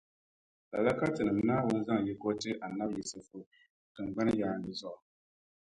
Lala 0.71 0.91
ka 0.99 1.05
Tinim’ 1.15 1.39
Naawuni 1.47 1.85
zaŋ 1.87 1.99
yiko 2.05 2.29
ti 2.41 2.49
Annabi 2.65 2.95
Yisifu 2.99 3.37
tiŋgbani 3.93 4.33
yaaŋa 4.41 4.69
zuɣu. 4.79 4.99